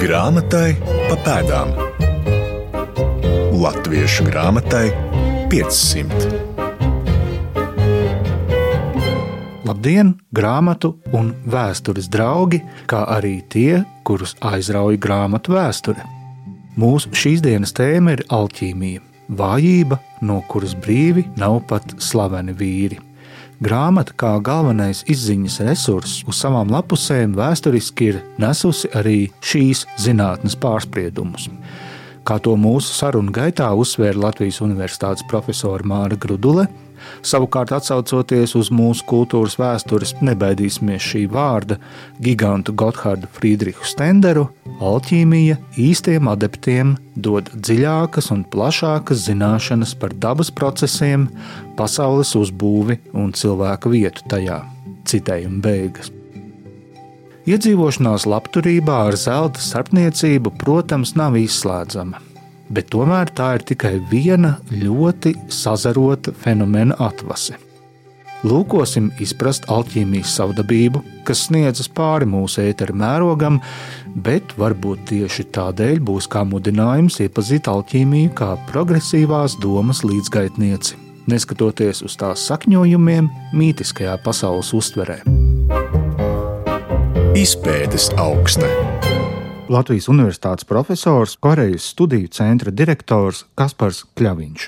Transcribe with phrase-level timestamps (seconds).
[0.00, 1.74] Grāmatai pa pēdām.
[3.60, 4.86] Latviešu grāmatai
[5.52, 6.30] 500.
[9.68, 16.08] Labdien, grāmatu un vēstures draugi, kā arī tie, kurus aizrauja grāmatu vēsture.
[16.80, 19.04] Mūsu šīs dienas tēma ir alķīmija,
[19.36, 23.02] vājība, no kuras brīvi nav pat slaveni vīri.
[23.60, 31.50] Grāmata kā galvenais izziņas resurss uz savām lapusēm vēsturiski ir nesusi arī šīs zinātnes pārspriedumus.
[32.24, 36.70] Kā to mūsu sarunu gaitā uzsvēra Latvijas Universitātes profesora Māra Grudule,
[37.26, 41.78] Savukārt, atcaucoties uz mūsu kultūras vēstures, nebaidīsimies šī vārda
[42.22, 44.48] gigantu Gotthārdu Friedrichu Stenderu,
[44.80, 51.28] alķīmija īstiem adeptiem dod dziļākas un plašākas zināšanas par dabas procesiem,
[51.76, 54.62] pasaules uzbūvi un cilvēka vietu tajā.
[55.10, 56.10] Citējuma beigas.
[57.50, 62.29] Iedzīvošanās labturībā ar zelta starpniecību, protams, nav izslēdzama
[62.70, 67.58] bet tomēr tā ir tikai viena ļoti sazarota fenomena atvase.
[68.40, 73.58] Lūkosim izprast alķīmijas savdabību, kas sniedzas pāri mūsu ēteru mērogam,
[74.16, 80.96] bet varbūt tieši tādēļ būs kā mudinājums iepazīt alķīmiju kā progresīvās domas līdzgaitnieci,
[81.28, 85.20] neskatoties uz tās sakņojumiem mītiskajā pasaules uztverē.
[87.36, 88.72] Izpētes augsta.
[89.70, 94.64] Latvijas Universitātes profesors, Korejas studiju centra direktors Kaspars Kļaviņš.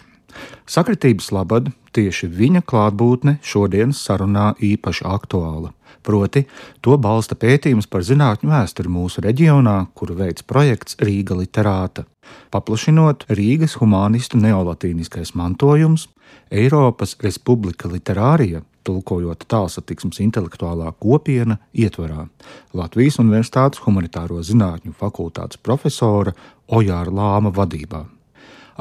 [0.71, 5.73] Sakritības labad tieši viņa klātbūtne šodienas sarunā īpaši aktuāla.
[6.07, 6.45] Proti,
[6.87, 12.07] to balsta pētījums par zinātņu vēsturi mūsu reģionā, kuru veids projekts Rīga literāta,
[12.55, 16.07] paplašinot Rīgas humanistu neolatīniskais mantojums,
[16.51, 22.27] Eiropas Republika literārija tulkojot tālsatiksmes intelektuālā kopiena ietvarā
[22.77, 26.35] Latvijas Universitātes Humanitāro zinātņu fakultātes profesora
[26.73, 28.05] Ojāra Lāma vadībā.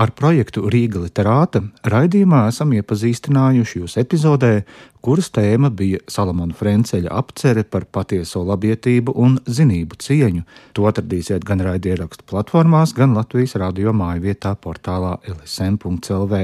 [0.01, 1.59] Ar projektu Rīga literāta
[1.91, 4.61] raidījumā esam iepazīstinājuši jūs epizodē,
[5.03, 10.45] kuras tēma bija Salamona Frenceļa apcere par patieso labietību un zinību cieņu.
[10.79, 16.43] To atradīsiet gan raidierakstu platformās, gan Latvijas radio māju vietā portālā lsm.lv.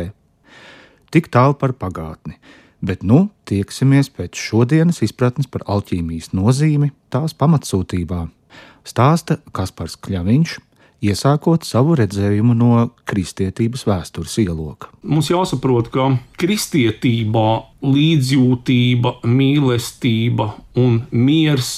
[1.08, 2.36] Tik tālu par pagātni
[2.82, 8.26] bet nu tieksimies pēc šodienas izpratnes par alķīmijas nozīmi tās pamatsūtībā.
[8.88, 10.54] Stāsta Kaspars Kļaviņš,
[11.08, 12.72] iesākot savu redzējumu no
[13.10, 14.90] kristietības vēstures ieloka.
[15.04, 16.10] Mums jāsaprot, ka
[16.42, 17.50] kristietībā
[17.86, 21.76] līdzjūtība, mīlestība un miers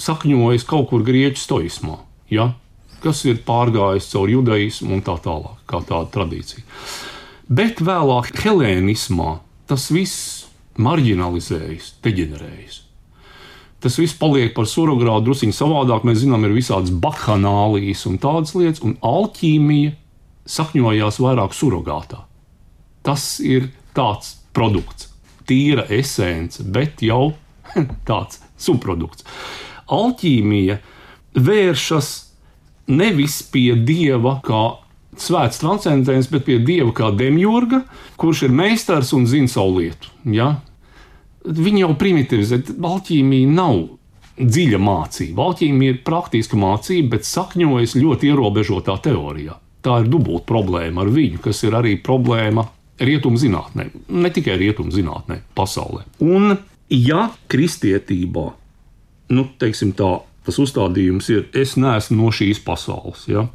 [0.00, 2.00] sakņojas kaut kur grieķu stoismā,
[2.32, 2.52] ja?
[3.00, 6.64] kas ir pārgājis caur judaismu un tā tālāk, kā tāda tradīcija.
[7.48, 9.38] Bet vēlāk helēnismā
[9.70, 10.39] tas viss
[10.78, 12.82] marginalizējas, deģenerējas.
[13.80, 16.04] Tas viss paliek par surrogātu drusku savādāk.
[16.04, 19.94] Mēs zinām, ir visādas bahanālijas un tādas lietas, un alķīmija
[20.50, 22.26] sakņojās vairāk surrogātā.
[23.06, 25.08] Tas ir tāds produkts,
[25.48, 27.32] tīra esence, bet jau
[28.08, 29.24] tāds subprodukts.
[29.90, 30.76] Alķīmija
[31.40, 32.10] vēršas
[32.90, 34.64] nevis pie dieva kā
[35.22, 37.84] svēts transcendents, bet pie dieva kā demjurga,
[38.20, 40.12] kurš ir meistars un zina savu lietu.
[40.32, 40.54] Ja?
[41.44, 43.80] Viņi jau primitivizē, alķīmija nav
[44.40, 45.46] dziļa mācība.
[45.50, 49.56] Alķīmija ir praktiska mācība, bet sakņojas ļoti ierobežotā teorijā.
[49.84, 52.66] Tā ir dubulta problēma ar viņu, kas ir arī problēma
[53.00, 56.04] rietumzinātnē, ne tikai rietumzinātnē, pasaulē.
[56.24, 56.52] Un,
[56.92, 58.44] ja kristietībā,
[59.32, 60.10] nu, teiksim tā,
[60.44, 63.24] tas uzstādījums ir, es neesmu no šīs pasaules.
[63.30, 63.46] Ja?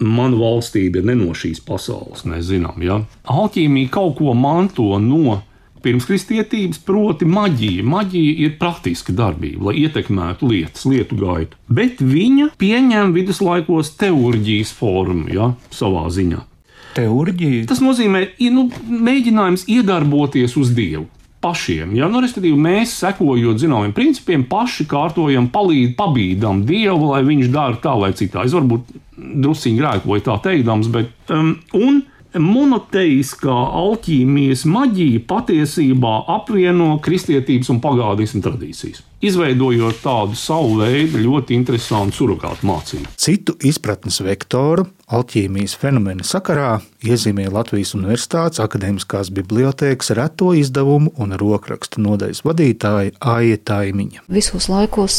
[0.00, 2.82] Mana valstība ir ne no šīs pasaules, mēs zinām.
[2.82, 3.00] Ja?
[3.30, 5.40] Alķīmija kaut ko manto no
[5.82, 7.82] pirmskristietības, proti, maģija.
[7.86, 11.58] Maģija ir praktiska darbība, lai ietekmētu lietas, lietu gaitu.
[11.66, 16.44] Bet viņa pieņem viduslaikos teorģijas formu, ja, savā ziņā.
[16.92, 17.66] Teorģija.
[17.70, 21.08] Tas nozīmē, nu, mēģinājums iedarboties uz Dievu
[21.42, 21.96] pašiem.
[21.98, 22.08] Ja?
[22.12, 27.96] Nu, respektīvi, mēs sekojot zināmiem principiem, paši kārtojam, palīd, pabīdam Dievu, lai viņš dara tā
[27.98, 28.46] vai citā.
[28.46, 32.02] Es varbūt druskuļi grēkoju tā teikdams, bet um, un
[32.32, 42.18] monoteiskā alķīmijas maģija patiesībā apvieno kristietības un pagādismu tradīcijas izveidojot tādu savu veidu ļoti interesantu
[42.18, 43.12] surrogātu mācību.
[43.16, 52.02] Citu izpratnes vektoru alķīmijas fenomena sakarā iezīmē Latvijas Universitātes akadēmiskās bibliotēkas reto izdevumu un rokrakstu
[52.02, 54.24] nodaļas vadītāja Aija Taimiņa.
[54.32, 55.18] Visos laikos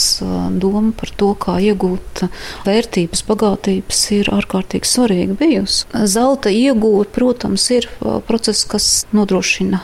[0.60, 2.26] doma par to, kā iegūt
[2.68, 5.86] vērtības, bagātības, ir ārkārtīgi svarīga bijusi.
[6.10, 7.88] Zelta iegūt, protams, ir
[8.28, 9.84] process, kas nodrošina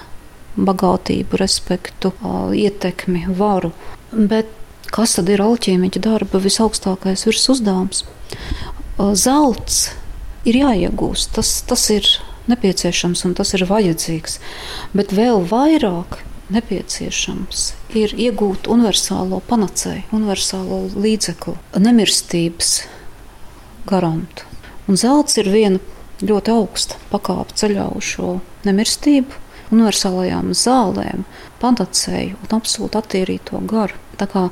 [0.59, 2.11] bagātību, respektu,
[2.57, 3.71] ietekmi, varu.
[4.11, 4.49] Bet
[4.93, 8.03] kas tad ir alķīmiķa darba visaugstākais virs uzdevums?
[8.97, 9.83] Zelts
[10.49, 12.07] ir jāiegūst, tas, tas ir
[12.49, 14.39] nepieciešams un tas ir vajadzīgs,
[14.97, 16.19] bet vēl vairāk
[16.53, 17.65] nepieciešams
[17.99, 22.73] ir iegūt universālo panacēju, universālo līdzekli, nemirstības
[23.89, 24.47] garantu.
[24.89, 25.77] Un zelts ir viena
[26.25, 31.25] ļoti augsta pakāpe ceļā uz šo nemirstību, universālajām zālēm,
[31.61, 33.97] panacēju un absolūti attīrīto garu.
[34.19, 34.47] Tā kā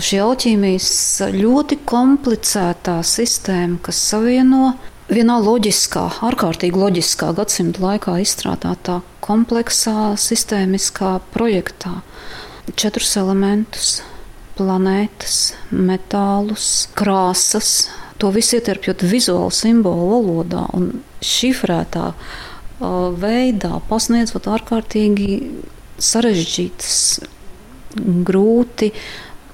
[0.00, 0.92] šī alķīmijas
[1.34, 4.74] ļoti komplicētā sistēma, kas savieno
[5.10, 11.98] vienā loģiskā, ārkārtīgi loģiskā gadsimta laikā izstrādātā kompleksā, sistēmiskā projektā
[12.76, 14.00] četrus elementus-
[14.58, 17.88] planētas, metālus, krāsas,
[18.18, 22.12] to visu ieterpjot vizuāli simbolu valodā un šifrētā
[22.80, 25.40] veidā, pasniedzot ārkārtīgi
[26.00, 26.94] sarežģītas,
[28.26, 28.92] grūti,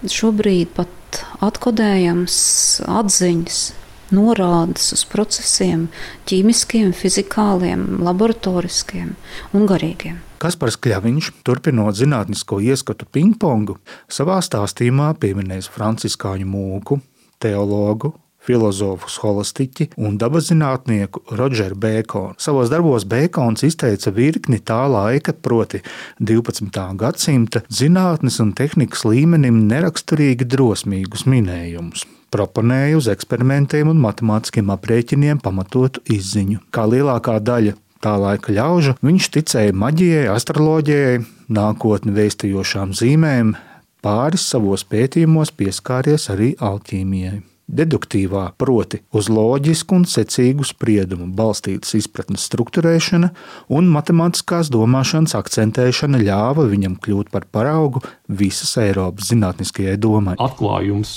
[0.07, 2.37] šobrīd pat atkodējams
[2.87, 3.65] atziņas.
[4.15, 5.89] Norādes uz procesiem,
[6.31, 9.17] ķīmiskiem, fizikāliem, laboratoriskiem
[9.51, 10.21] un garīgiem.
[10.39, 17.01] Kaspars Kļaviņš, turpinot zinātnisko ieskatu pingpongu, savā stāstījumā pieminēs franciskāņu mūku,
[17.43, 18.13] teologu
[18.47, 22.37] filozofu holistiķi un dabaszinātnieku Rodžeru Bēkonu.
[22.41, 25.83] Savos darbos Bēkons izteica virkni tā laika, proti
[26.21, 26.71] 12.
[27.01, 32.07] gadsimta zinātnes un tehnikas līmenim neraksturīgi drosmīgus minējumus
[32.37, 36.59] proponēja uz eksperimentiem un matemātiskiem aprēķiniem pamatotu izziņu.
[36.75, 41.25] Kā lielākā daļa tā laika ļaužu, viņš ticēja maģijai, astroloģijai,
[41.57, 43.57] nākotni vēstījošām zīmēm,
[44.05, 52.47] pāris savos pētījumos pieskāries arī alķīmijai deduktīvā, proti, uz loģisku un secīgu spriedumu balstītas izpratnes
[52.47, 53.33] struktūrēšana
[53.75, 60.37] un matemātiskās domāšanas akcentēšana ļāva viņam kļūt par paraugu visas Eiropas zinātniskajai domai.
[60.43, 61.17] Atklājums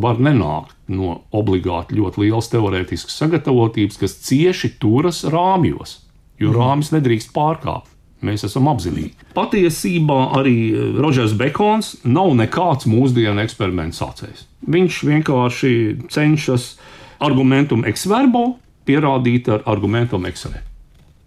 [0.00, 5.98] var nenākt no obligāti ļoti lielas teorētiskas sagatavotības, kas cieši turas rāmjos,
[6.40, 7.90] jo rāmis nedrīkst pārkāpt.
[8.20, 9.14] Mēs esam apzinīgi.
[9.32, 10.56] Patiesībā arī
[11.00, 14.44] Rodžers Bekons nav nekāds mūsdienu eksperimentu sācējs.
[14.68, 15.74] Viņš vienkārši
[16.12, 16.74] cenšas
[17.20, 18.58] argumentum ex verbo
[18.88, 20.64] pierādīt ar argumentum ex re.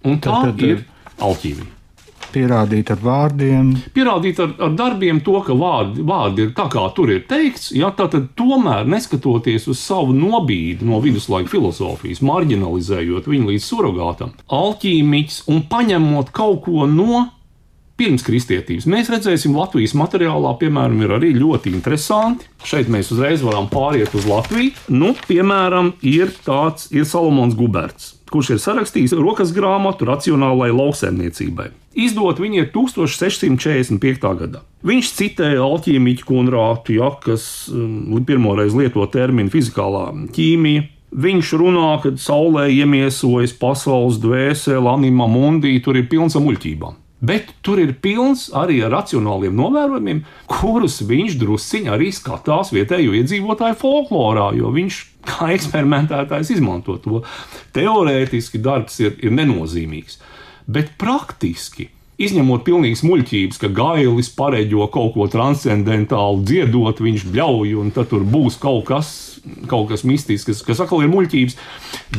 [0.03, 0.83] Un tā tad, tad, ir
[1.23, 1.71] alķīmija.
[2.33, 3.67] Pierādīt ar vārdiem.
[3.93, 7.69] Pierādīt ar, ar darbiem to, ka vārdi, vārdi ir tā, kā tur ir teikts.
[7.77, 15.43] Ja, tad tomēr, neskatoties uz savu nobīdi no viduslaika filozofijas, marginalizējot viņu līdz surrogātam, alķīmiķis
[15.53, 17.27] un paņemot kaut ko no
[18.03, 18.87] pirms kristietības.
[18.89, 22.49] Mēs redzēsim, Latvijas materiālā, piemēram, ir arī ļoti interesanti.
[22.67, 24.73] Šeit mēs uzreiz varam pāriet uz Latviju.
[24.91, 31.69] Nu, piemēram, ir tāds ir Salomons Guberts, kurš ir sarakstījis rokas grāmatu racionālai lauksaimniecībai.
[32.03, 34.31] Izdot viņa ir 1645.
[34.39, 34.63] gadā.
[34.83, 40.89] Viņš citēja alķīmiķu Kunrātu, ja, kas um, pirmoreiz lieto terminu fizikālā ķīmija.
[41.23, 47.02] Viņš runā, ka saulē iemiesojas pasaules dvēsele, anima mundi, tur ir pilns ar muļķībām.
[47.23, 53.79] Bet tur ir pilns arī ar racionāliem novērojumiem, kurus viņš drusciņā arī skatās vietējo iedzīvotāju
[53.79, 54.99] folklorā, jo viņš
[55.29, 57.23] kā eksperimentētājs izmanto to.
[57.75, 60.19] Teorētiski darbs ir, ir nenozīmīgs,
[60.67, 61.89] bet praktiski.
[62.23, 68.27] Izņemot pilnīgas muļķības, ka gailis pareģo kaut ko transcendentālu, dziedot, viņš bļauj, un tad tur
[68.27, 69.09] būs kaut kas
[69.67, 71.57] kaut kas mistisks, kas, atkal ir muļķības.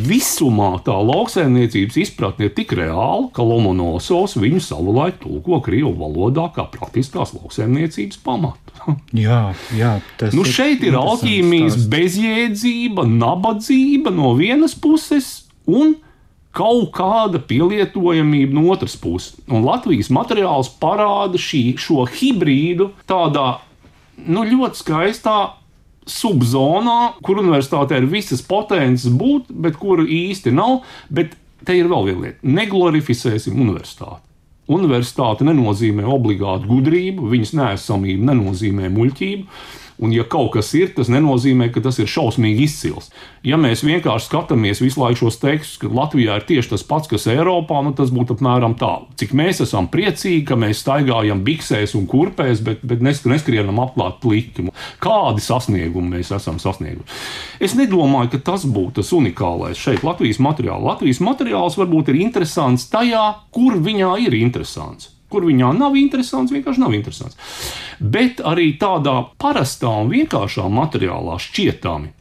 [0.05, 6.67] Visumā tā lauksaimniecības izpratne ir tik reāla, ka Lomonosovs viņu savulaik tulko Krievu valodā kā
[6.73, 8.77] praktiskās lauksaimniecības pamatu.
[9.27, 9.43] jā,
[9.77, 15.97] jā, tas nu, šeit ir alķīmijas bezjēdzība, nabadzība no vienas puses un
[16.55, 19.35] kaut kāda pielietojamība no otras puses.
[19.51, 23.57] Un Latvijas materiāls parāda šī, šo hibrīdu tādā
[24.29, 25.39] nu, ļoti skaistā
[26.11, 30.83] subzonā, kur universitātē ir visas potences būt, bet kuru īsti nav.
[31.09, 32.55] Bet te ir vēl viena lieta.
[32.61, 34.23] Neglorificēsim universitāti.
[34.75, 39.59] Universitāte nenozīmē obligātu gudrību, viņas neesamība nenozīmē muļķību.
[40.03, 43.13] Un, ja kaut kas ir, tas nenozīmē, ka tas ir šausmīgi izcils.
[43.47, 47.29] Ja mēs vienkārši skatāmies visu laiku šos tekstus, ka Latvijā ir tieši tas pats, kas
[47.31, 48.91] Eiropā, nu, tas būtu apmēram tā.
[49.21, 54.67] Cik mēs esam priecīgi, ka mēs staigājam biksēs un kurpēs, bet, bet neskrienam apklāt pliki.
[55.05, 57.23] Kādi sasniegumi mēs esam sasnieguši?
[57.63, 60.83] Es nedomāju, ka tas būtu tas unikālais šeit, Latvijas materiālā.
[60.91, 66.83] Latvijas materiāls varbūt ir interesants tajā, kur viņā ir interesants kur viņā nav interesants, vienkārši
[66.83, 67.39] nav interesants.
[67.99, 72.13] Bet arī tādā parastā un vienkāršā materiālā šķietami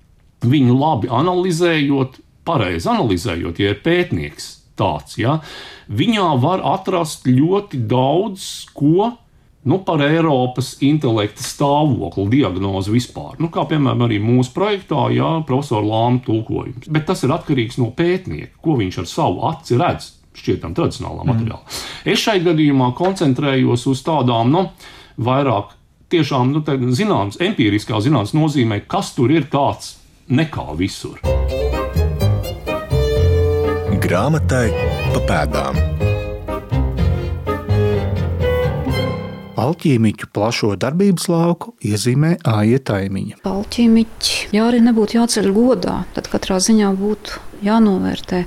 [0.44, 5.38] viņu labi analizējot, pareizi analizējot, ja ir pētnieks tāds, ja,
[5.88, 9.14] viņā var atrast ļoti daudz ko
[9.64, 13.38] nu, par Eiropas intelekta stāvokli, diagnozi vispār.
[13.40, 16.90] Nu, kā piemēram arī mūsu projektā, jā, profesora Lāma tulkojums.
[16.92, 20.12] Bet tas ir atkarīgs no pētnieka, ko viņš ar savu aci redz.
[20.34, 21.62] Šķietam, tradicionālā materiālā.
[21.62, 22.12] Mm.
[22.14, 24.66] Es šai gadījumā koncentrējos uz tādām, nu,
[25.22, 25.76] vairāk
[26.14, 26.64] tiešām, nu,
[26.94, 29.98] zināms, empiriskā zinātnē nozīmē, kas tur ir tāds
[30.34, 31.22] nekā visur.
[34.04, 34.68] Grāmatai
[35.14, 35.78] pa pēdām.
[39.64, 43.40] Alķīmiķu plašo darbības lauku iezīmē Aija Taimiņa.
[43.48, 48.44] Alķīmiķi, ja arī nebūtu jāceļ godā, tad katrā ziņā būtu jānovērtē,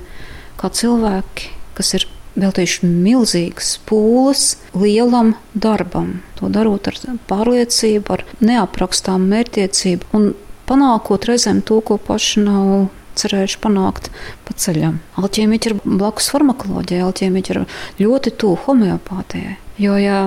[0.61, 2.07] kā cilvēki, kas ir
[2.37, 4.43] veltījuši milzīgas pūles
[4.77, 6.19] lielam darbam.
[6.37, 10.29] To darot ar pārliecību, ar neaprakstām mērķtiecību un
[10.69, 14.11] panākot reizēm to, ko paši nav cerējuši panākt
[14.45, 14.99] pa ceļam.
[15.17, 17.63] Alķīmiķi ir blakus farmakoloģijai, alķīmiķi ir
[18.03, 19.57] ļoti tuvu homeopātijai.
[19.81, 20.19] Jo, ja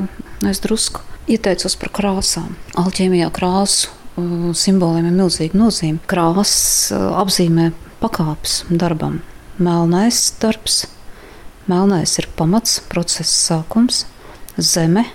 [0.47, 6.02] es drusku ieteicos par krāsām, alķīmijā krāsu uh, simboliem ir milzīga nozīme.
[6.11, 7.71] Krāsas uh, apzīmē
[8.02, 9.21] pakāpes darbam.
[9.61, 10.87] Melnais darbs,
[11.71, 14.05] melnais ir pamats, procesa sākums,
[14.59, 15.07] zeme,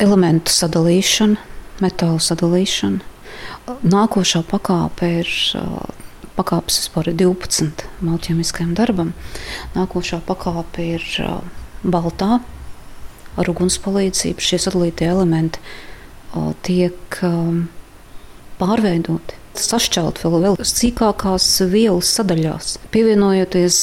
[0.00, 1.40] elementu sadalīšana,
[1.82, 3.06] metālu sadalīšana.
[3.86, 5.32] Nākošā pakāpe ir
[6.38, 9.12] pakāpes vispār ir 12 malķemiskajam darbam.
[9.76, 11.04] Nākošā pakāpe ir
[11.82, 12.40] baltā
[13.38, 14.42] ar uguns palīdzību.
[14.42, 15.60] Šie sadalītie elementi
[16.66, 17.20] tiek
[18.60, 23.80] pārveidoti, sašķelti vēl, vēl sīkākās vielas sadaļās, pievienojoties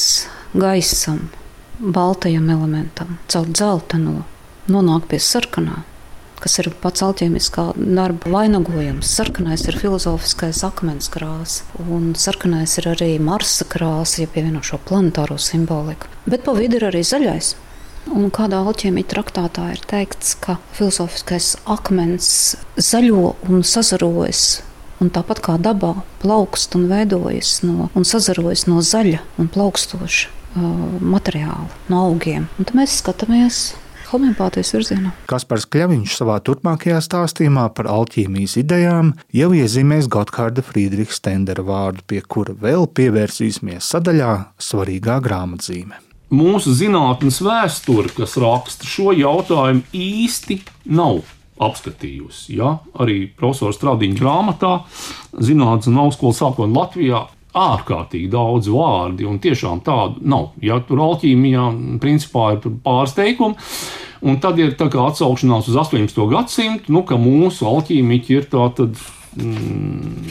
[0.56, 1.26] gaisam,
[1.78, 4.22] baltajam elementam, caur dzelteno,
[4.68, 5.84] nonāk pie sarkanā
[6.42, 9.10] kas ir pats alķēmiskā darba vainagojums.
[9.18, 15.38] Sarkanais ir filozofiskais akmens krāsa, un sarkanais ir arī Marsa krāsa, ja pievieno šo planetāro
[15.42, 16.10] simboliku.
[16.28, 17.56] Bet pa vidu ir arī zaļais.
[18.08, 22.30] Un kādā alķēmija traktātā ir teikts, ka filozofiskais akmens
[22.78, 24.62] zaļo un sazarojas
[25.02, 25.92] un tāpat kā dabā
[26.22, 32.48] plaukst un veidojas no, un sazarojas no zaļa un plaukstoša materiāla, no augiem.
[32.58, 33.60] Un tad mēs skatāmies
[34.08, 35.12] homeopātijas virzienā.
[35.28, 42.22] Kaspars Kļaviņš savā turpmākajā stāstījumā par alķīmijas idejām jau iezīmēs Gotthārda Friedricha Stendera vārdu, pie
[42.24, 46.00] kura vēl pievērsīsimies sadaļā svarīgā grāmatzīme.
[46.28, 50.60] Mūsu zinātnīs vēsture, kas raksta šo jautājumu, īsti
[50.92, 51.22] nav
[51.58, 52.58] apskatījusi.
[52.58, 52.76] Ja?
[53.00, 54.74] Arī profesors Stradiņa grāmatā,
[55.32, 57.24] Zinātnes un augstskolas sākot Latvijā,
[57.56, 60.50] ārkārtīgi daudz vārdi, un tiešām tādu nav.
[60.64, 61.68] Ja tur alķīmijā
[62.02, 63.56] principā ir pāris teikumi,
[64.28, 66.18] un tad ir atsaukšanās uz 18.
[66.32, 69.00] gadsimtu, nu, ka mūsu alķīmiķi ir tātad.
[69.38, 70.28] Mm,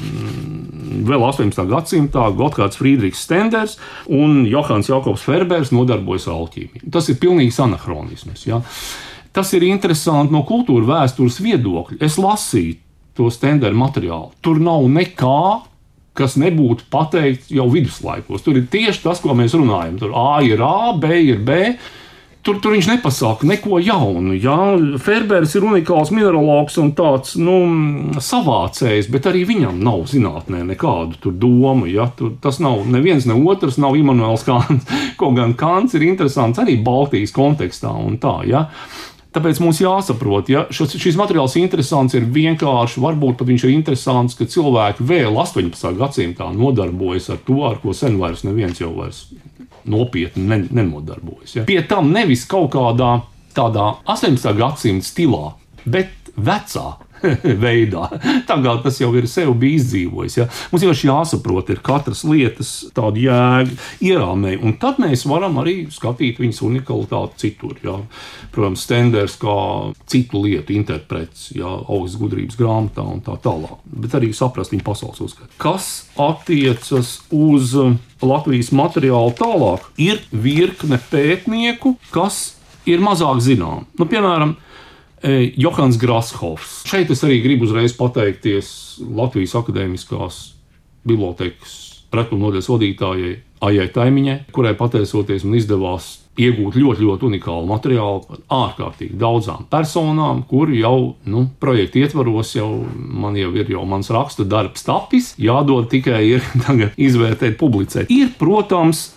[1.07, 1.67] vēl 18.
[1.69, 3.77] gadsimtā Gotthārds Friedrichs Stenders
[4.11, 6.89] un Johans Jakobs Ferbers nodarbojas ar alķīmiju.
[6.91, 8.47] Tas ir pilnīgs anahronisms.
[8.49, 8.59] Ja?
[9.31, 11.99] Tas ir interesanti no kultūra vēstures viedokļa.
[12.03, 12.79] Es lasīju
[13.17, 14.31] to Stendera materiālu.
[14.45, 15.43] Tur nav nekā
[16.17, 18.43] kas nebūtu pateikts jau viduslaikos.
[18.45, 19.99] Tur ir tieši tas, ko mēs runājam.
[20.01, 21.61] Tur A ir A, B ir B.
[22.47, 24.31] Tur, tur viņš nepasaka neko jaunu.
[24.39, 24.55] Ja?
[25.03, 27.57] Ferbers ir unikāls mineralogs un tāds nu,
[28.23, 31.89] savācējs, bet arī viņam nav zinātnē nekādu domu.
[31.91, 32.07] Ja?
[32.15, 34.87] Tur, tas nav neviens ne otrs, nav Imants Kants.
[35.19, 38.37] Kaut gan Kants ir interesants arī Baltijas kontekstā un tā.
[38.47, 38.69] Ja?
[39.35, 44.37] Tāpēc mums jāsaprot, ja šis, šis materiāls interesants ir vienkārši, varbūt pat viņš ir interesants,
[44.37, 45.91] ka cilvēki vēl 18.
[45.99, 49.25] gadsimtā nodarbojas ar to, ar ko sen vairs neviens jau vairs
[49.87, 51.57] nopietni ne, nenodarbojas.
[51.59, 51.65] Ja.
[51.67, 53.17] Pie tam nevis kaut kādā
[53.57, 54.53] tādā 18.
[54.57, 55.51] gadsimta stilā,
[55.87, 56.87] bet vecā
[57.63, 58.07] veidā.
[58.47, 60.35] Tagad tas jau ir sev bijis izdzīvojis.
[60.37, 60.45] Ja?
[60.71, 66.41] Mums jau jāsaprot, ir katras lietas tāda jēga, ierāmē, un tad mēs varam arī skatīt
[66.41, 67.77] viņas unikalitāti citur.
[67.85, 67.97] Ja?
[68.53, 69.57] Protams, Stenders kā
[70.09, 75.23] citu lietu interprets, ja augstas gudrības grāmatā un tā tālāk, bet arī saprast viņa pasaules
[75.25, 75.49] uzskatu.
[75.61, 75.89] Kas
[76.21, 77.73] attiecas uz
[78.21, 83.85] Latvijas materiālu tālāk, ir virkne pētnieku, kas ir mazāk zinām.
[83.99, 84.55] Nu, piemēram,
[85.57, 86.83] Johans Grashofs.
[86.89, 88.69] Šeit es arī gribu uzreiz pateikties
[89.01, 90.39] Latvijas Akadēmiskās
[91.07, 91.75] bibliotekas
[92.13, 93.33] retumu nodaļas vadītājai
[93.67, 100.43] Aijai Taimiņai, kurai pateicoties man izdevās iegūt ļoti, ļoti unikālu materiālu par ārkārtīgi daudzām personām,
[100.49, 105.89] kur jau nu, projekta ietvaros jau man jau ir jau mans raksta darbs tapis, jādod
[105.89, 106.45] tikai ir
[107.07, 108.13] izvērtēt, publicēt.
[108.13, 109.07] Ir, protams,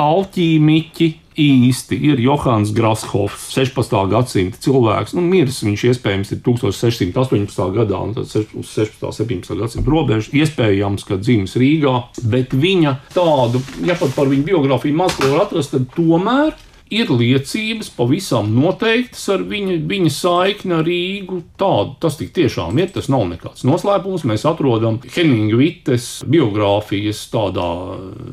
[0.00, 3.96] alķīmiķi, īsti ir Johans Grashofs, 16.
[4.12, 5.14] gadsimta cilvēks.
[5.16, 7.66] Nu, miris viņš iespējams ir 1618.
[7.76, 9.06] gadā, un tas ir uz 16.
[9.08, 9.58] un 17.
[9.60, 10.32] gadsimta robežas.
[10.36, 11.94] Iespējams, ka dzimis Rīgā,
[12.32, 16.54] bet viņa tādu, ja pat par viņu biogrāfiju maz ko var atrast, tad tomēr
[16.90, 21.40] ir liecības pavisam noteiktas ar viņa, viņa saikni ar Rīgu.
[21.60, 22.90] Tādu tas tiešām ir.
[22.94, 24.26] Tas nav nekāds noslēpums.
[24.28, 27.68] Mēs atrodam Henninga Vites biogrāfijas tādā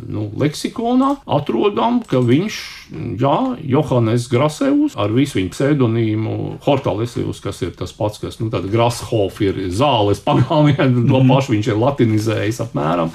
[0.10, 2.60] nu, leksikonā, atrodam, ka viņš,
[3.22, 3.38] jā,
[3.68, 9.68] Johannes Grasevs ar visu viņa pseidonīmu Hortalesijus, kas ir tas pats, kas, nu, Grashof ir
[9.74, 11.30] zāles pagāmienu, to mhm.
[11.30, 13.14] pašu viņš ir latinizējis apmēram.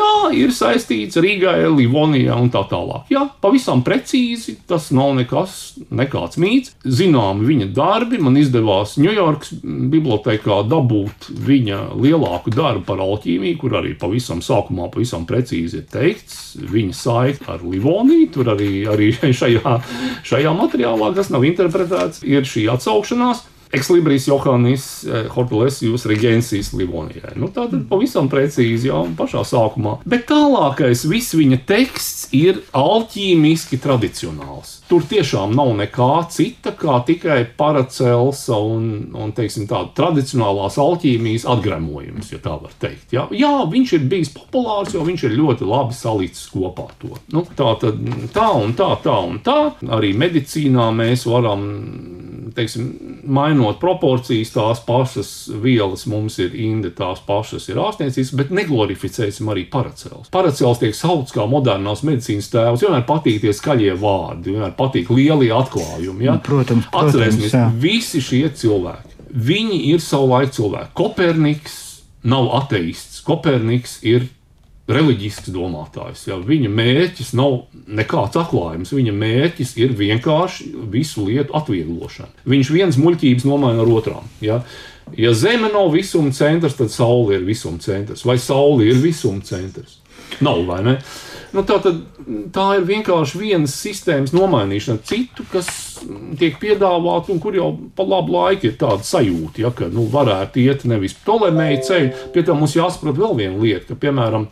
[0.00, 3.10] Jā, ir saistīts Rīgai, Livonijā un tā tālāk.
[3.12, 5.56] Jā, pavisam precīzi tas nav nekas,
[5.92, 6.72] nekāds mīts.
[6.84, 13.92] Zinām, viņa darbi man izdevās Ņujorkas bibliotekā dabūt viņa lielāku darbu par alķīmiju, kur arī
[14.00, 16.40] pavisam sākumā pavisam precīzi ir teikts
[16.70, 18.30] viņa saikta ar Livoniju.
[18.34, 19.76] Tur arī, arī šajā,
[20.26, 23.44] šajā materiālā, kas nav interpretēts, ir šī atsaukšanās.
[23.72, 27.36] Ekslibris Johannis eh, Hortulesijus Regensis Livonijai.
[27.38, 30.00] Nu, tā tad pavisam precīzi jau pašā sākumā.
[30.10, 34.80] Bet tālākais viss viņa teksts ir alķīmiski tradicionāls.
[34.90, 42.32] Tur tiešām nav nekā cita, kā tikai paracelsa un, un teiksim, tāda tradicionālās alķīmijas atgremojums,
[42.34, 43.14] ja tā var teikt.
[43.14, 47.14] Jā, jā, viņš ir bijis populārs, jo viņš ir ļoti labi salicis kopā to.
[47.30, 48.02] Nu, tā tad
[48.34, 49.60] tā un tā, tā un tā.
[49.94, 51.68] Arī medicīnā mēs varam
[52.56, 52.88] teiksim,
[53.24, 55.30] mainot proporcijas, tās pašas
[55.62, 60.30] vielas mums ir inde, tās pašas ir ārstniecības, bet neglorificēsim arī paracels.
[60.34, 65.52] Paracels tiek saukts kā modernās medicīnas tēvs, vienmēr patīk tie skaļie vārdi, vienmēr patīk lielie
[65.56, 66.26] atklājumi.
[66.26, 66.38] Ja?
[66.38, 67.68] Nu, protams, protams Atcerēsimies, jā.
[67.82, 69.16] visi šie cilvēki,
[69.50, 70.94] viņi ir savulaik cilvēki.
[70.98, 71.78] Koperniks
[72.26, 74.28] nav ateists, Koperniks ir
[74.94, 76.26] reliģisks domātājs.
[76.28, 76.38] Ja?
[76.44, 82.46] Viņa mērķis nav nekāds atklājums, viņa mērķis ir vienkārši visu lietu atvieglošana.
[82.50, 84.30] Viņš viens muļķības nomaina ar otrām.
[84.44, 84.62] Ja?
[85.18, 89.98] Ja Zeme nav visuma centrs, tad Saule ir visuma centrs, vai Saule ir visuma centrs.
[90.44, 90.98] Nav, vai ne?
[91.50, 92.02] Nu, tā, tad,
[92.54, 95.70] tā ir vienkārši vienas sistēmas nomainīšana, citu, kas
[96.38, 100.62] tiek piedāvāta un kur jau pa labu laiku ir tāda sajūta, ja, ka nu, varētu
[100.62, 102.12] iet nevis Ptolemēja ceļu.
[102.34, 104.46] Pie tam mums jāsaprot vēl viena lieta, ka, piemēram,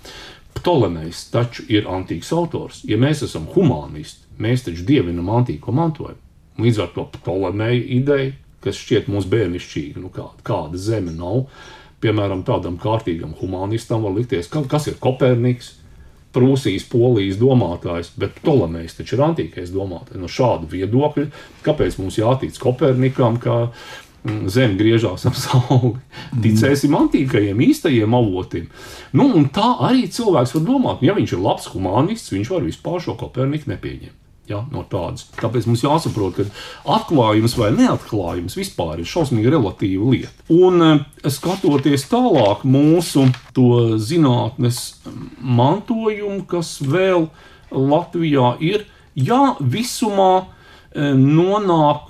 [0.59, 2.82] Ptolemejs taču ir antīks autors.
[2.89, 6.19] Ja mēs esam humanisti, mēs taču dievinam antīko mantojumu.
[6.58, 8.32] Līdz ar to Ptolemeja ideja,
[8.65, 11.45] kas šķiet mums bērnišķīga, nu kāda, kāda zeme nav,
[12.02, 15.76] piemēram, tādam kārtīgam humanistam var likties, ka, kas ir Koperniks,
[16.39, 20.23] Prūsijas, Polijas domātājs, bet Ptolemejs taču ir antīkais domātājs.
[20.23, 21.31] No šāda viedokļa,
[21.67, 23.65] kāpēc mums jātic Kopernikam, ka
[24.27, 25.95] Mm, Zeme griežās ap sauli.
[25.95, 26.41] Mm.
[26.43, 28.67] Ticēsim antīkajiem, īstajiem avotiem.
[29.17, 33.15] Nu, tā arī cilvēks var domāt, ja viņš ir labs humanists, viņš var vispār šo
[33.21, 34.17] Koperniku nepieņemt.
[34.49, 35.26] Ja, no tādas.
[35.37, 40.32] Tāpēc mums jāsaprot, ka atklājums vai neatklājums vispār ir šausmīgi relatīva lieta.
[40.54, 43.26] Un eh, skatoties tālāk mūsu
[44.00, 44.80] zinātnes
[45.45, 47.28] mantojumu, kas vēl
[47.69, 52.08] Latvijā ir, jā, visumā eh, nonāk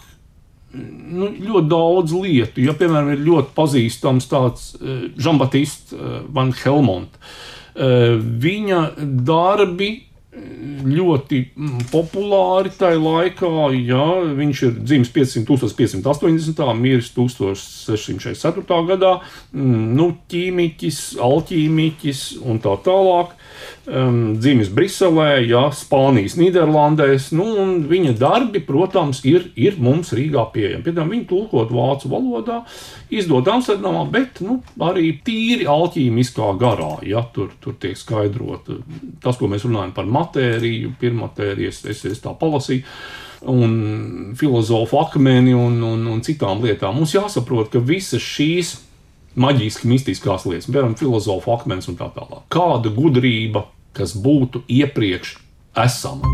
[0.78, 2.62] nu, ļoti daudz lietu.
[2.62, 7.18] Ja, piemēram, ir ļoti pazīstams tāds uh, uh, Van Helmont.
[7.78, 8.78] Viņa
[9.22, 13.52] darbi ļoti mm, populāri tajā laikā.
[13.80, 14.04] Jā,
[14.36, 16.60] viņš ir dzimis 500, 1580.
[16.76, 18.80] miris 1664.
[18.90, 19.14] gadā.
[19.56, 23.32] Mm, nu, ķīmiķis, alķīmiķis un tā tālāk
[23.88, 27.30] um, dzimis Briselē, ja, Spānijas, Nīderlandēs.
[27.36, 27.48] Nu,
[27.88, 30.84] viņa darbi, protams, ir, ir mums Rīgā pieejami.
[30.86, 32.60] Piemēram, viņi tulkot vācu valodā,
[33.08, 36.98] izdod Amsterdamā, bet nu, arī tīri alķīmiskā garā.
[37.08, 38.68] Ja, tur, tur tiek skaidrot
[39.22, 42.84] tas, ko mēs runājam par matēriju, pirmatērijas, es, es tā palasīju.
[43.48, 46.98] Un filozofu akmeni un, un, un citām lietām.
[46.98, 48.74] Mums jāsaprot, ka visas šīs
[49.38, 52.48] maģiski, mistiskās lietas, piemēram, filozofu akmens un tā tālāk.
[52.50, 55.36] Kāda gudrība kas būtu iepriekš
[55.84, 56.30] esama.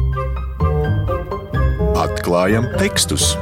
[2.05, 3.33] Atklājam tekstus!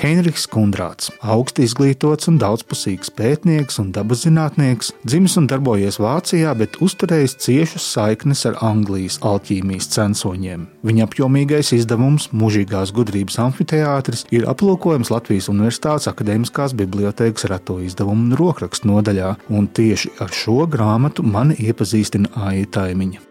[0.00, 6.78] Heinrichs Kundrāts, augsti izglītots un daudzpusīgs pētnieks un dabas zinātnieks, dzimis un darbojies Vācijā, bet
[6.80, 10.64] uzturējis ciešas saiknes ar Anglijas alķīmijas censoņiem.
[10.88, 18.88] Viņa apjomīgais izdevums Mūžīgās gudrības amfiteātris ir aplūkojums Latvijas Universitātes akadēmiskās bibliotēkas reto izdevumu rokrakstu
[18.94, 23.26] nodaļā, un tieši ar šo grāmatu mani iepazīstina Aija Taimiņa.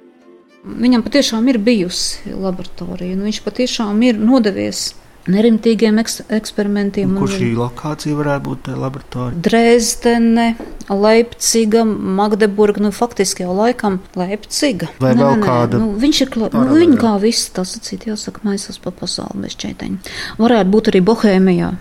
[0.69, 4.91] Viņam patiešām ir bijusi laboratorija, un viņš patiešām ir nodevies
[5.29, 7.13] nerimtīgiem eks eksperimentiem.
[7.19, 9.41] Kur šī lokācija varētu būt tā laboratorija?
[9.45, 10.47] Dresdene,
[10.89, 14.89] Leipciga, Magdeburga, nu faktiski jau laikam Leipciga.
[15.01, 15.81] Vai nē, vēl nē, kāda?
[15.83, 20.17] Nu, viņš ir, nu, viņi kā viss, tas acīt jāsaka, maisas pa pasauli bez čeiteņa.
[20.41, 21.71] Varētu būt arī Bohēmijā.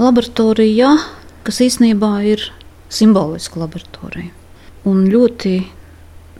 [0.00, 0.96] Laboratorija,
[1.46, 2.42] kas īstenībā ir
[2.92, 4.32] simboliska laboratorija.
[4.86, 5.54] Un ļoti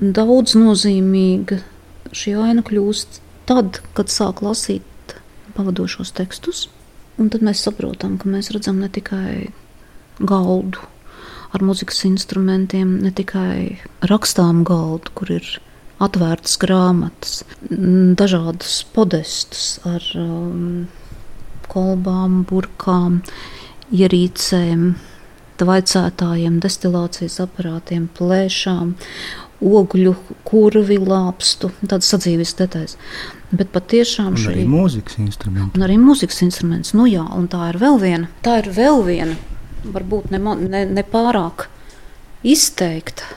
[0.01, 1.63] daudz nozīmīga
[2.17, 4.85] šī aina kļūst tad, kad sāk lasīt
[5.57, 6.67] pavadošos tekstus,
[7.21, 9.49] un tad mēs saprotam, ka mēs redzam ne tikai
[10.21, 10.85] galdu
[11.57, 15.49] ar muzikas instrumentiem, ne tikai rakstām galdu, kur ir
[16.03, 17.41] atvērtas grāmatas,
[18.21, 20.87] dažādus podestus ar um,
[21.73, 23.23] kolbām, burkām,
[23.95, 24.91] ierīcēm,
[25.57, 28.93] vaicētājiem, destilācijas aparātiem, plēšām,
[29.65, 30.15] ogļu,
[30.47, 32.97] kurvi, lāpstu, tādas sadzīves detaļas.
[33.57, 35.79] Bet patiešām šī arī mūzikas instrumenti.
[35.79, 36.93] un arī mūzikas instruments.
[36.99, 39.37] Nu jā, un tā ir vēl viena, tā ir vēl viena,
[39.87, 41.69] varbūt ne, ne, ne pārāk
[42.47, 43.37] izteikta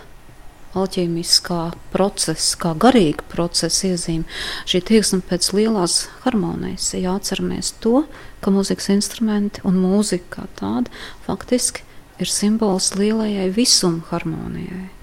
[0.77, 1.61] alķīmiskā
[1.93, 4.27] procesa, kā garīga procesa iezīme.
[4.69, 6.91] Šī tieksme pēc lielās harmonijas.
[6.93, 8.03] Ja atceramies to,
[8.43, 10.93] ka mūzikas instrumenti un mūzika kā tāda
[11.25, 11.85] faktiski
[12.19, 14.98] ir simbols lielajai visuma harmonijai.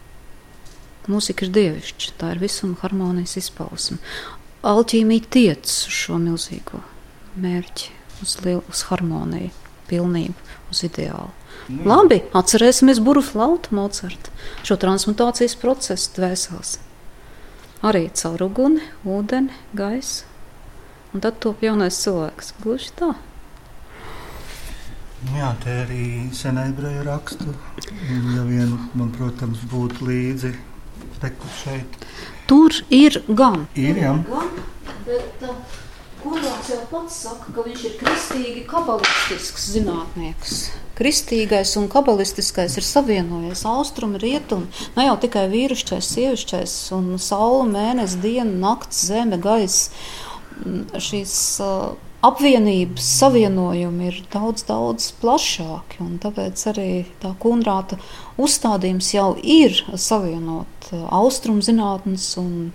[1.07, 4.01] Mūzika ir dievišķa, tā ir visuma harmonijas izpausme.
[4.67, 6.81] Alķīmija tiec uz šo milzīgo
[7.39, 7.93] mērķi,
[8.25, 9.53] uz, lielu, uz harmoniju,
[9.91, 11.31] pilnību, uz ideālu.
[11.87, 14.33] Labi, atcerēsimies Buru flautu Mocartu,
[14.67, 16.77] šo transmutācijas procesu dvēseles.
[17.87, 20.27] Arī caur uguni, ūdeni, gaisu.
[21.15, 22.55] Un tad top jaunais cilvēks.
[22.63, 23.15] Gluži tā.
[25.37, 27.55] Jā, te arī senai brīvā rakstu.
[28.35, 30.53] Ja vien man, protams, būtu līdzi
[31.63, 32.01] šeit.
[32.47, 33.67] Tur ir gan.
[33.75, 34.15] Ir, jā.
[34.29, 34.51] gan
[35.07, 35.57] bet uh,
[36.27, 40.55] Kurāts jau pats saka, ka viņš ir kristīgi kabalistisks zinātnieks.
[40.99, 44.67] Kristīgais un kabalistiskais ir savienojies austrumi, rietumi.
[44.97, 49.93] Ne jau tikai vīrišķais, sievišķais, un saule, mēnesis, diena, nakts, zeme, gaisa.
[50.65, 51.93] Mm, Šīs uh,
[52.25, 56.07] apvienības savienojumi ir daudz, daudz plašāki.
[56.23, 56.91] Tāpēc arī
[57.23, 57.99] tā kunrāta
[58.41, 62.71] uzstādījums jau ir savienot austrumu zinātnes un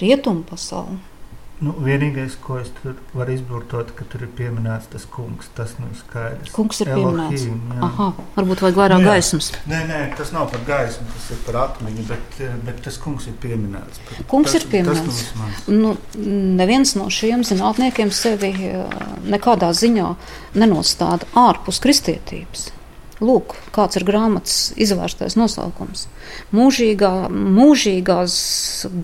[0.00, 1.00] rietumu pasauli.
[1.60, 5.50] Nu, vienīgais, ko es tur varu izburtot, ka tur ir pieminēts tas kungs.
[5.56, 6.52] Tas nav skaidrs.
[6.56, 7.44] Kungs ir pieminēts.
[7.44, 7.82] Elohim.
[7.84, 8.06] Aha,
[8.38, 9.18] varbūt vajag vairāk Nu jā.
[9.18, 9.50] gaismas.
[9.68, 13.28] Nē, nē, tas nav par gaismu, tas ir par atmiņu, bet, eh, bet tas kungs
[13.28, 14.00] ir pieminēts.
[14.08, 15.04] Bet Kungs tas, ir pieminēts.
[15.04, 15.62] Tas vismaz.
[15.68, 15.92] Nu,
[16.62, 20.14] neviens no šiem zinātniekiem sevi eh, nekādā ziņā
[20.56, 22.70] nenostāda ārpus kristietības.
[23.20, 26.06] Lūk, kāds ir grāmatas izvērstais nosaukums.
[26.56, 28.36] Mūžīgā, mūžīgās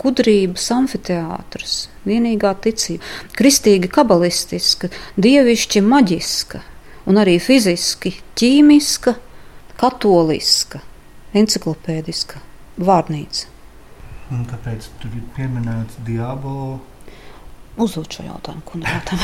[0.01, 1.75] gudrības amfiteātris,
[2.07, 3.05] vienīgā ticība,
[3.37, 4.89] kristīgi kabalistiska,
[5.21, 6.63] dievišķi maģiska
[7.07, 9.13] un arī fiziski ķīmiska,
[9.77, 10.81] katoliska,
[11.37, 12.41] enciklopēdiska
[12.81, 13.53] vārnīca.
[14.33, 16.79] Un kāpēc tur ir pieminēts diabolo?
[17.77, 19.19] Uzdot šo jautājumu Kunrātam.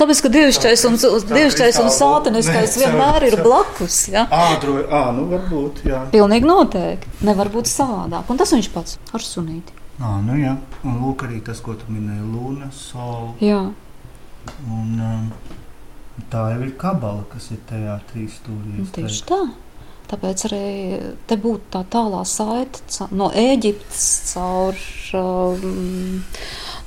[0.00, 0.96] Tāpēc, ka dievišķais un,
[1.30, 4.00] dievišķais un sāteniskais Nē, vienmēr ir blakus.
[4.10, 4.24] Ja?
[4.34, 6.00] Ādro, ā, nu varbūt, jā.
[6.10, 7.12] Pilnīgi noteikti.
[7.28, 8.26] Nevar būt savādāk.
[8.32, 9.76] Un tas viņš pats ar sunīti.
[10.02, 10.56] Ā, nu jā.
[10.82, 13.34] Un lūk arī tas, ko tu minēji, Luna, Sol.
[13.44, 13.62] Jā.
[14.66, 15.26] Un um,
[16.32, 18.82] tā jau ir kabala, kas ir tajā trīs stūrī.
[18.96, 19.44] Tieši tā.
[20.10, 20.64] Tāpēc arī
[21.30, 24.80] te būtu tā tālā saite no Ēģiptes caur,
[25.14, 26.18] um,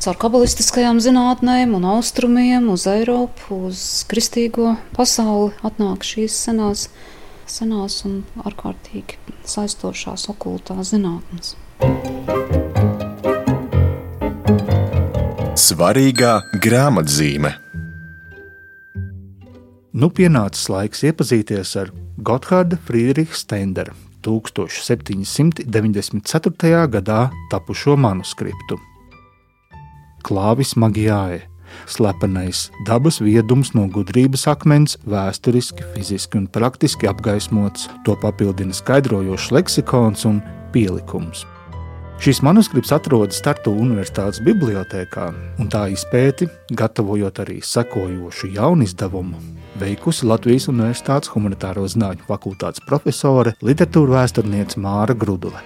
[0.03, 6.89] caur kabalistiskajām zinātnēm un austrumiem uz Eiropu, uz kristīgo pasauli atnāk šīs senās,
[7.47, 9.15] senās un ārkārtīgi
[9.47, 11.55] saistošās okultās zinātnes.
[15.63, 17.62] Svarīgā grāmatzīme.
[19.93, 21.91] Nu pienācis laiks iepazīties ar
[22.25, 23.93] Gotthārda Friedricha Stendera
[24.25, 26.87] 1794.
[26.95, 28.79] gadā tapušo manuskriptu.
[30.25, 31.45] Klāvis Magijāe-
[31.93, 40.25] slepenais dabas viedums no gudrības akmens, vēsturiski, fiziski un praktiski apgaismots, to papildina skaidrojošs leksikons
[40.25, 41.45] un pielikums.
[42.17, 49.35] Šis manuskripts atrodas Tartu Universitātes bibliotekā, un tā izpēti, gatavojot arī sekojošu jaunu izdevumu,
[49.79, 55.61] veikusi Latvijas Universitātes Humanitāro zinātņu fakultātes profesore, literatūra vēsturniece Māra Grudule.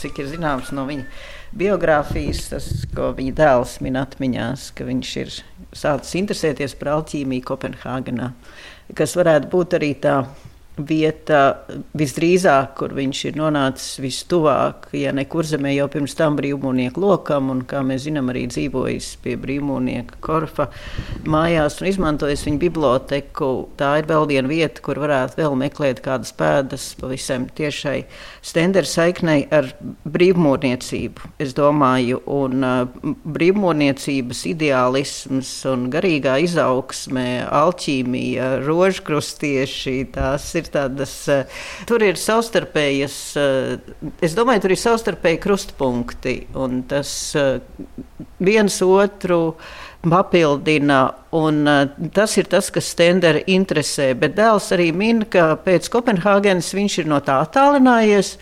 [0.00, 1.06] Cik ir zināms no viņa
[1.56, 5.36] biogrāfijas, tas, ko viņa dēls min atmiņās, ka viņš ir
[5.74, 8.32] sācis interesēties par alķīmiju Kopenhāgenā,
[8.98, 10.16] kas varētu būt arī tā
[10.74, 11.40] vieta
[11.94, 17.62] visdrīzāk, kur viņš ir nonācis vistuvāk, ja ne kurzemē jau pirms tam brīvmūnieku lokam, un
[17.68, 20.66] kā mēs zinām, arī dzīvojis pie brīvmūnieka Korfa
[21.30, 23.50] mājās un izmantojis viņa biblioteku.
[23.78, 28.00] Tā ir vēl viena vieta, kur varētu vēl meklēt kādas pēdas pavisam tiešai
[28.42, 29.70] stendera saiknei ar
[30.10, 37.28] brīvmūrniecību, es domāju, un uh, brīvmūrniecības ideālisms un garīgā izaugsmē,
[37.62, 41.14] alķīmija, rožkrustieši, tās ir ir tādas,
[41.88, 43.16] tur ir savstarpējas,
[44.24, 47.10] es domāju, tur ir savstarpēji krustpunkti, un tas
[48.40, 49.40] viens otru
[50.10, 51.00] papildina.
[51.34, 51.64] Un,
[52.14, 54.12] tas ir tas, kas Stendera interesē.
[54.18, 58.36] Bet dēls arī min, ka pēc Kopenhāgenes viņš ir no tā attālinājies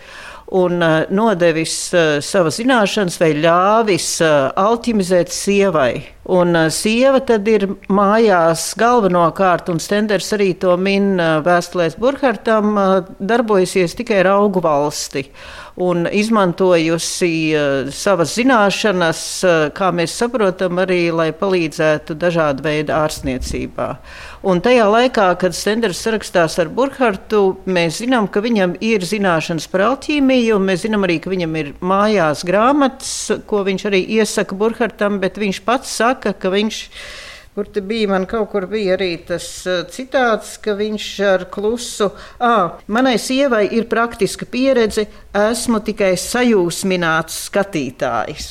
[0.53, 0.77] un
[1.09, 1.77] nodevis
[2.21, 6.03] savas zināšanas vai ļāvis alķimizēt sievai.
[6.23, 12.77] Un uh, sieva tad ir mājās galvenokārt, un Stenders arī to min uh, vēstulēs Burkhartam,
[12.77, 15.25] uh, darbojusies tikai augu valsti
[15.75, 23.89] un izmantojusi uh, savas zināšanas, uh, kā mēs saprotam, arī lai palīdzētu dažādu veidu ārstniecībā.
[24.47, 29.85] Un tajā laikā, kad Stenders sarakstās ar Burkhartu, mēs zinām, ka viņam ir zināšanas par
[29.87, 33.13] alķīmiju, un mēs zinām arī, ka viņam ir mājās grāmatas,
[33.49, 36.81] ko viņš arī iesaka Burkhartam, bet viņš pats saka, ka viņš
[37.53, 38.09] Kur te bija?
[38.09, 42.09] Man kaut kur bija arī tas uh, citāts, ka viņš ar klusu.
[42.41, 45.05] Ah, manai sievai ir praktiska pieredze,
[45.37, 48.47] esmu tikai sajūsmināts skatītājs.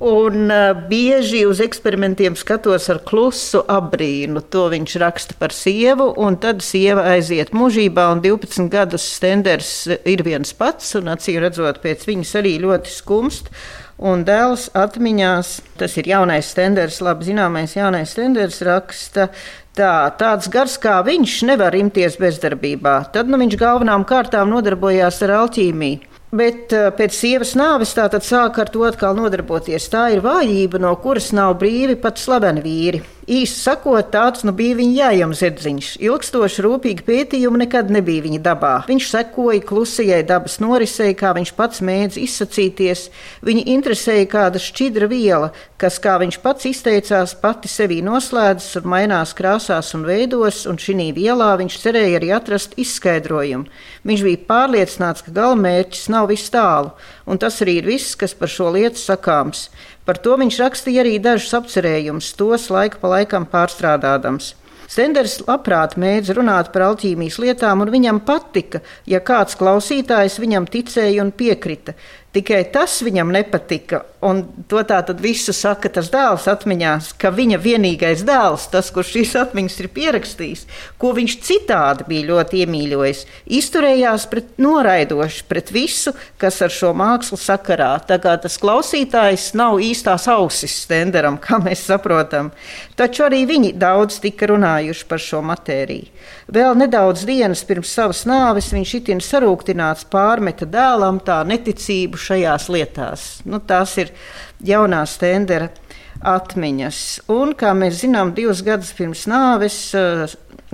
[0.00, 4.40] Un uh, bieži uz eksperimentiem skatos ar klusu apbrīnu.
[4.48, 10.24] To viņš raksta par sievu, un tad sieva aiziet mūžībā, un 12 gadus Stenders ir
[10.24, 13.52] viens pats, un acīm redzot, pēc viņas arī ļoti skumst.
[13.96, 19.30] Un dēls atmiņās, tas ir jaunais tenders, labi zināmais jaunais tenders, raksta,
[19.72, 22.98] tā, tāds gars kā viņš nevar imties bezdarbībā.
[23.14, 26.12] Tad nu, viņš galvenām kārtām nodarbojās ar alķīmiju.
[26.36, 29.88] Bet uh, pēc sievas nāves tā tad sāk ar to atkal nodarboties.
[29.88, 33.00] Tā ir vājība, no kuras nav brīvi pat slaveni vīri.
[33.26, 35.86] Īsi sakot, tāds nu bija viņa jājams zirdziņš.
[36.06, 38.74] Ilgstoši rūpīgi pētījumi nekad nebija viņa dabā.
[38.86, 43.08] Viņš sekoja klusajai dabas norisei, kā viņš pats mēdz izsacīties.
[43.42, 49.34] Viņa interesēja kāda šķidra viela, kas, kā viņš pats izteicās, pati sevī noslēdzas un mainās
[49.34, 53.66] krāsās un veidos, un šī vielā viņš cerēja arī atrast izskaidrojumu.
[54.06, 56.94] Viņš bija pārliecināts, ka galamērķis nav vis tālu,
[57.26, 59.66] un tas arī ir viss, kas par šo lietu sakāms.
[60.06, 64.54] Par to viņš rakstīja arī dažus apcerējumus, tos laika pa laikam pārstrādādams.
[64.86, 71.24] Stenders labprāt mēdz runāt par alķīmijas lietām, un viņam patika, ja kāds klausītājs viņam ticēja
[71.24, 71.96] un piekrita.
[72.36, 77.56] Tikai tas viņam nepatika, un to tā tad visu saka tas dēls atmiņās, ka viņa
[77.64, 80.66] vienīgais dēls, tas, kurš šīs atmiņas ir pierakstījis,
[81.00, 83.22] ko viņš citādi bija ļoti iemīļojis,
[83.56, 87.94] izturējās pret noraidoši pret visu, kas ar šo mākslu sakarā.
[88.04, 92.52] Tā kā tas klausītājs nav īstās ausis stenderam, kā mēs saprotam,
[93.00, 96.12] taču arī viņi daudz tika runājuši par šo matēriju.
[96.52, 103.26] Vēl nedaudz dienas pirms savas nāves viņš itin sarūktināts pārmeta dēlam tā neticību šajās lietās.
[103.48, 104.12] Nu, tās ir
[104.66, 105.70] jaunās tendera
[106.26, 107.00] atmiņas.
[107.32, 110.24] Un, kā mēs zinām, divus gadus pirms nāves uh,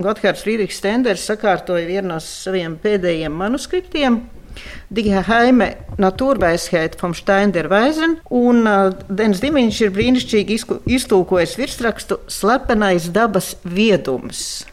[0.01, 4.23] Gotthārds Friedrichs Stenders sakārtoja vienu no saviem pēdējiem manuskriptiem.
[4.93, 10.59] Die Heime Naturweisheit vom Steiner Weisen, un uh, Dens Dimiņš ir brīnišķīgi
[10.97, 14.63] iztulkojis virsrakstu Slepenais dabas viedums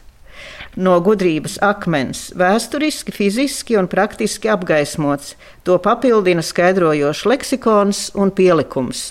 [0.79, 5.35] no gudrības akmens, vēsturiski, fiziski un praktiski apgaismots.
[5.67, 9.09] To papildina skaidrojošs leksikons un pielikums.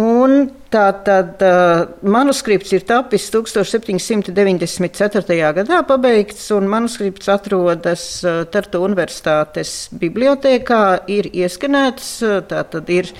[0.00, 5.52] Un tā tad uh, manuskripts ir tapis 1794.
[5.58, 13.12] gadā pabeigts, un manuskripts atrodas uh, Tartu Universitātes bibliotēkā, ir ieskanēts, uh, tā tad ir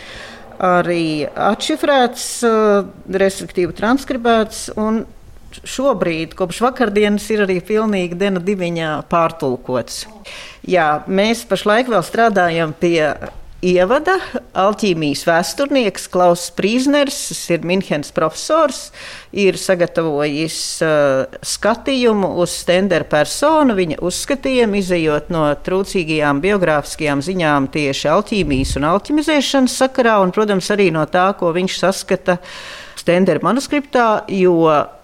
[0.64, 2.88] arī atšifrēts, uh,
[3.20, 5.04] respektīvi transkribēts, un
[5.68, 10.06] šobrīd, kopš vakardienas, ir arī pilnīgi Dena diviņā pārtulkots.
[10.68, 13.12] Jā, mēs pašlaik vēl strādājam pie
[13.62, 14.16] ievada.
[14.58, 18.90] Alķīmijas vēsturnieks Klauss Prīzners, kas ir Minhenes profesors,
[19.30, 28.10] ir sagatavojis uh, skatījumu uz Stendera personu, viņa uzskatiem, izējot no trūcīgajām biogrāfiskajām ziņām tieši
[28.12, 32.40] alķīmijas un alķimizēšanas sakarā, un, protams, arī no tā, ko viņš saskata
[32.98, 34.58] Stendera manuskriptā, jo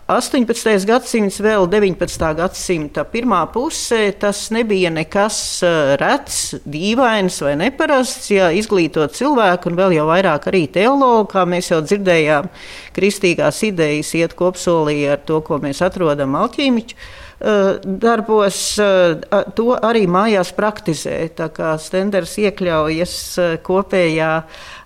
[0.09, 0.87] 18.
[0.89, 2.23] gadsimts, vēl 19.
[2.39, 8.31] gadsimta pirmā pusē, tas nebija nekas eh, rets, dīvains vai neparasts.
[8.33, 12.49] Ja izglītot cilvēku, un vēl jau vairāk arī teologu, kā mēs jau dzirdējām,
[12.97, 16.97] kristīgās idejas iet kopsolī ar to, ko mēs atrodam alķīmiķu
[17.41, 21.29] darbos, eh, to arī mājās praktizē.
[21.39, 23.15] Tā kā Stenders iekļaujas
[23.63, 24.33] kopējā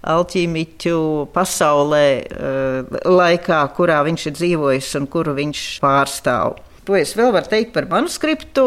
[0.03, 6.59] alķīmiķu pasaulē, eh, laikā, kurā viņš ir dzīvojis un kuru viņš pārstāv.
[6.83, 8.63] Ko es vēl varu teikt par manuskriptu?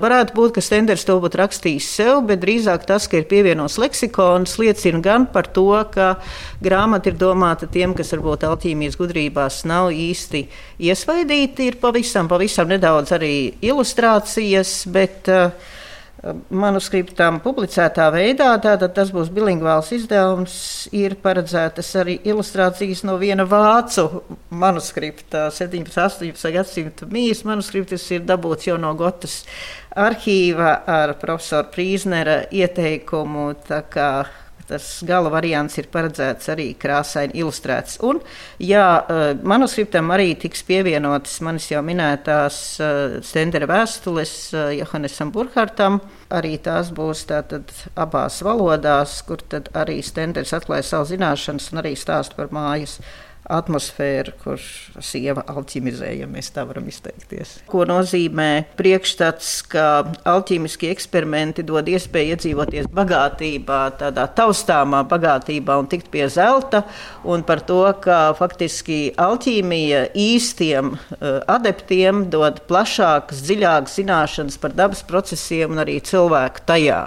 [0.00, 4.56] Varētu būt, ka Stenders to būtu rakstījis sev, bet drīzāk tas, ka ir pievienots leksikons,
[4.58, 6.16] liecina gan par to, ka
[6.64, 10.42] grāmata ir domāta tiem, kas varbūt alķīmijas gudrībās nav īsti
[10.82, 11.70] iesvaidīti.
[11.70, 15.54] Ir pavisam, pavisam nedaudz arī ilustrācijas, bet uh,
[16.54, 18.50] manuskriptam publicētā veidā.
[18.62, 20.56] Tātad tas būs bilingvāls izdevums.
[20.94, 25.80] Ir paredzētas arī ilustrācijas no viena vācu manuskripta, 17.
[25.80, 26.52] un 18.
[26.54, 29.42] gadsimta mījas manuskripts ir dabūts jau no Gotas
[29.94, 33.52] arhīva ar profesoru Prīznera ieteikumu.
[34.68, 37.98] Tas gala variants ir paredzēts arī krāsaini ilustrēts.
[38.08, 38.20] Un,
[38.62, 46.00] jā, eh, manuskriptam arī tiks pievienotas manis jau minētās eh, Stendera vēstules eh, Johannesam Burkhartam.
[46.34, 47.68] Arī tās būs tātad
[48.00, 49.44] abās valodās, kur
[49.76, 52.98] arī Stenders atklāja savu zināšanas un arī stāst par mājas
[53.52, 54.62] atmosfēru, kur
[55.04, 57.58] sieva alķimizē, ja mēs tā varam izteikties.
[57.68, 59.86] Ko nozīmē priekšstats, ka
[60.30, 66.84] alķīmiskie eksperimenti dod iespēju iedzīvoties bagātībā, tādā taustāmā bagātībā un tikt pie zelta,
[67.28, 75.04] un par to, ka faktiski alķīmija īstiem uh, adeptiem dod plašākas, dziļākas zināšanas par dabas
[75.06, 77.02] procesiem un arī cilvēku tajā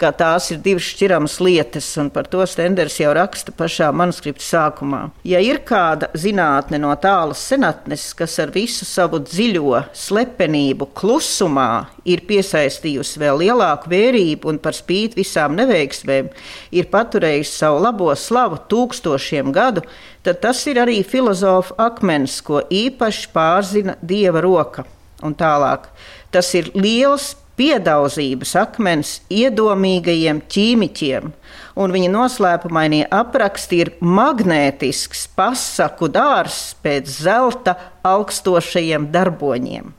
[0.00, 5.02] ka tās ir divas šķiramas lietas, un par to Stenders jau raksta pašā manuskripta sākumā.
[5.26, 11.68] Ja ir kāda zinātne no tālas senatnes, kas ar visu savu dziļo slepenību klusumā
[12.08, 16.32] ir piesaistījusi vēl lielāku vērību un par spīti visām neveiksmēm
[16.74, 19.84] ir paturējusi savu labo slavu tūkstošiem gadu,
[20.26, 24.84] tad tas ir arī filozofa akmens, ko īpaši pārzina dieva roka.
[25.24, 25.86] Un tālāk.
[26.34, 31.32] Tas ir liels piedaudzības akmens iedomīgajiem ķīmiķiem,
[31.80, 37.76] un viņa noslēpumainie apraksti ir magnētisks pasaku dārs pēc zelta
[38.14, 39.92] augstošajiem darboņiem.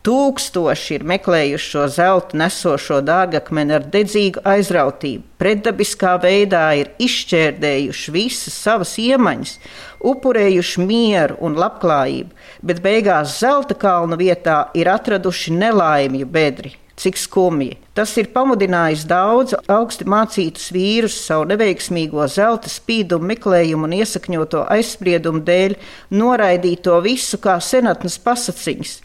[0.00, 8.56] Tūkstoši ir meklējuši šo zelta nesošo dārgakmeni ar dedzīgu aizrautību, pretdabiskā veidā ir izšķērdējuši visas
[8.64, 9.58] savas iemaņas,
[10.00, 12.32] upurējuši mieru un labklājību,
[12.64, 17.76] bet beigās zelta kalnu vietā ir atraduši nelaimju bedri, cik skumji.
[17.96, 25.42] Tas ir pamudinājis daudz augsti mācītus vīrus savu neveiksmīgo zelta spīdumu meklējumu un iesakņoto aizspriedumu
[25.46, 25.76] dēļ
[26.20, 28.96] noraidīt to visu kā senatnes pasaciņas,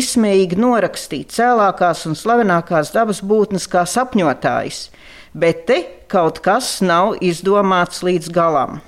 [0.00, 4.86] izsmējīgi norakstīt cēlākās un slavenākās dabas būtnes kā sapņotājs,
[5.34, 8.80] bet te kaut kas nav izdomāts līdz galam.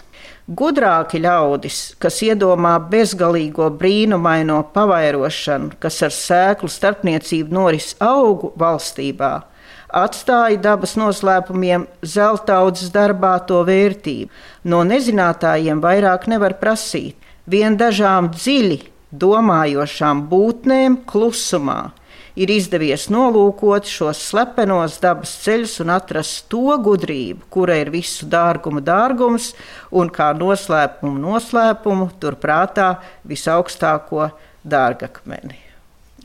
[0.52, 9.30] Gudrāki ļaudis, kas iedomā bezgalīgo brīnumaino pavairošanu, kas ar sēklu starpniecību noris augu valstībā,
[10.02, 14.28] atstāja dabas noslēpumiem zeltaudzes darbā to vērtību.
[14.68, 18.82] No nezinātājiem vairāk nevar prasīt, vien dažām dziļi
[19.24, 21.80] domājošām būtnēm klusumā
[22.36, 28.82] ir izdevies nolūkot šos slepenos dabas ceļus un atrast to gudrību, kura ir visu dārgumu
[28.84, 29.52] dārgums
[29.90, 32.94] un kā noslēpumu noslēpumu turprātā
[33.28, 34.30] visaugstāko
[34.62, 35.58] dārgakmeni.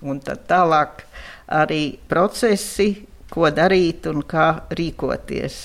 [0.06, 1.04] Un tad tālāk
[1.50, 2.92] arī procesi,
[3.34, 5.62] ko darīt un kā rīkoties.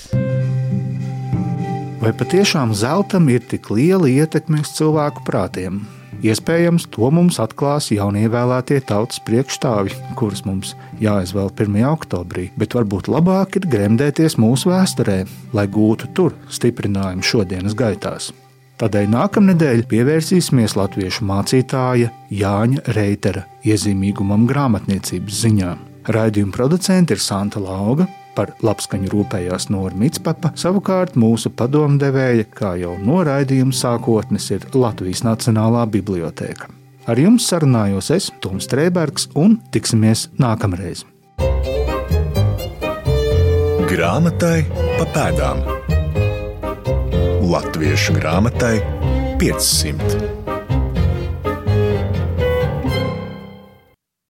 [2.03, 5.83] Vai patiešām zeltam ir tik liela ietekme uz cilvēku prātiem?
[6.23, 10.71] Iespējams, to mums atklās jaunievēlētie tautas priekšstāvji, kurus mums
[11.03, 11.75] jāizvēl 1.
[11.89, 15.17] oktobrī, bet varbūt labāk ir gremdēties mūsu vēsturē,
[15.51, 18.31] lai gūtu tur stiprinājumu šodienas gaitās.
[18.79, 25.75] Tādēļ nākamnedēļ pievērsīsimies latviešu mācītāja Jāņa Reitera iezīmīgumam grāmatniecības ziņā.
[26.07, 32.95] Raidījuma producente ir Santa Lauga, Par labskaņu rūpējās Nora Mitspapa, savukārt mūsu padomdevēja, kā jau
[32.97, 36.71] noraidījuma sākotnes, ir Latvijas Nacionālā bibliotēka.
[37.05, 41.03] Ar jums sarunājos es, Toms Strēbergs, un tiksimies nākamreiz.
[43.93, 44.63] Grāmatai
[44.97, 45.61] pa pēdām
[47.53, 48.79] Latviešu grāmatai
[49.37, 50.52] 500.